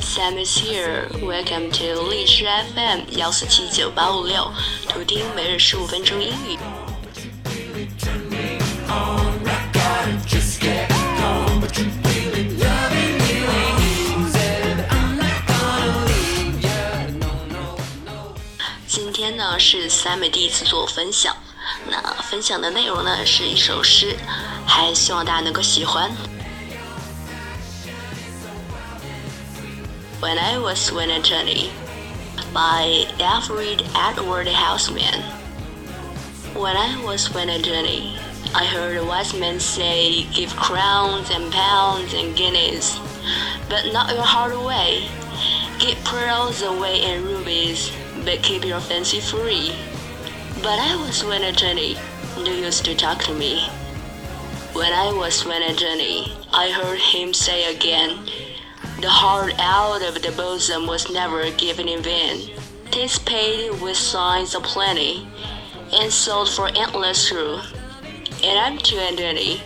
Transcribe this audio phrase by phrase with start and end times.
[0.00, 1.08] Sam is here.
[1.22, 2.44] Welcome to 荔枝
[2.74, 4.50] FM 幺四七九八五六，
[4.88, 6.58] 图听每日十五分钟英语。
[18.86, 21.36] 今天呢是 Sam 第一次做分享，
[21.88, 24.16] 那分享的内容呢是一首诗，
[24.66, 26.10] 还希望大家能够喜欢。
[30.24, 31.70] When I Was Winner Journey
[32.54, 35.20] by Alfred Edward Houseman.
[36.54, 38.16] When I was winner journey,
[38.54, 42.98] I heard a wise man say, Give crowns and pounds and guineas,
[43.68, 45.10] but not your heart away.
[45.78, 47.92] Give pearls away and rubies,
[48.24, 49.76] but keep your fancy free.
[50.62, 51.98] But I was winner journey,
[52.38, 53.68] no used to talk to me.
[54.72, 58.26] When I was winner journey, I heard him say again,
[59.01, 62.51] the heart out of the bosom was never given in vain.
[62.91, 65.27] Tis paid with signs of plenty,
[65.93, 67.59] and sold for endless true.
[68.43, 69.61] And I'm too dirty,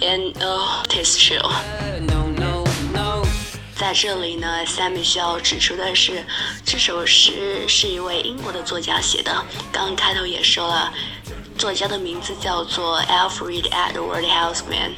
[0.00, 1.40] and oh, tis true.
[3.76, 6.24] 在这里呢，Sammy 需要指出的是，
[6.64, 9.44] 这首诗是一位英国的作家写的。
[9.72, 10.92] 刚开头也说了，
[11.58, 14.92] 作家的名字叫做 Alfred Edward Houseman。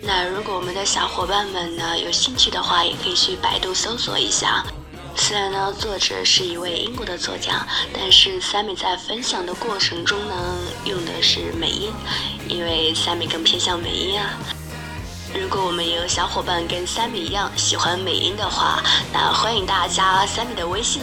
[0.00, 4.64] 那如果我们的小伙伴们呢有兴趣的话，也可以去百度搜索一下。
[5.16, 10.34] 虽然呢作者是一位英国的作家，但是 Sammy 在分享的过程中呢
[10.84, 11.92] 用的是美音，
[12.48, 14.38] 因为 Sammy 更偏向美音啊。
[15.34, 18.82] 如果我们有小伙伴跟 Sammy 一样喜欢美音的话，
[19.12, 21.02] 那欢迎大家 Sammy 的微信。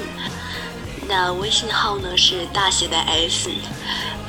[1.08, 3.50] 那微信号呢是大写的 S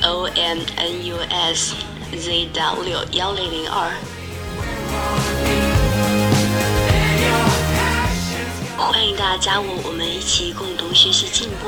[0.03, 1.73] O M N U S
[2.11, 3.91] Z W 幺零零二。
[9.29, 11.67] 大家我，我们一起共同学习进步，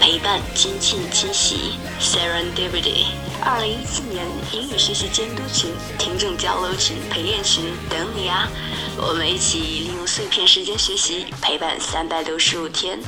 [0.00, 3.08] 陪伴精进惊喜，Serendipity。
[3.44, 8.48] 二零一四年英语学习监督群、听众交流群、陪练群等你啊！
[8.96, 12.98] 我们一起利用碎片时间学习，陪伴三百六十五天。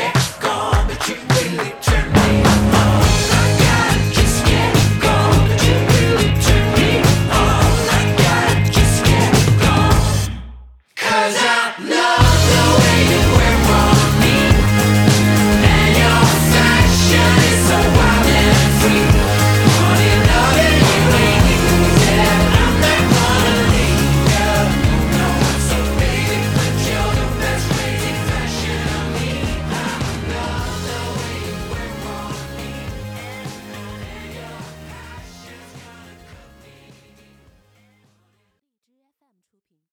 [0.00, 0.27] Oh,